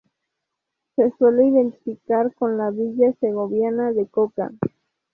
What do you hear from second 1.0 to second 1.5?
suele